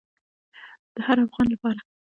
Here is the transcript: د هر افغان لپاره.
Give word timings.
د 0.95 0.97
هر 1.05 1.17
افغان 1.25 1.45
لپاره. 1.53 1.79